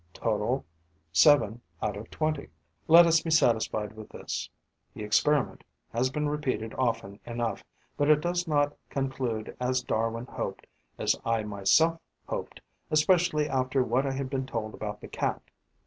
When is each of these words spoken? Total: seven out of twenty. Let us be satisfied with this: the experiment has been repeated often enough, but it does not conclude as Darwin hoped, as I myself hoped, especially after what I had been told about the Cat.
Total: 0.15 0.65
seven 1.11 1.61
out 1.79 1.95
of 1.95 2.09
twenty. 2.09 2.49
Let 2.87 3.05
us 3.05 3.21
be 3.21 3.29
satisfied 3.29 3.93
with 3.95 4.09
this: 4.09 4.49
the 4.95 5.03
experiment 5.03 5.63
has 5.93 6.09
been 6.09 6.27
repeated 6.27 6.73
often 6.73 7.19
enough, 7.23 7.63
but 7.97 8.09
it 8.09 8.19
does 8.19 8.47
not 8.47 8.75
conclude 8.89 9.55
as 9.59 9.83
Darwin 9.83 10.25
hoped, 10.25 10.65
as 10.97 11.15
I 11.23 11.43
myself 11.43 11.99
hoped, 12.27 12.61
especially 12.89 13.47
after 13.47 13.83
what 13.83 14.07
I 14.07 14.11
had 14.13 14.27
been 14.31 14.47
told 14.47 14.73
about 14.73 15.01
the 15.01 15.07
Cat. 15.07 15.39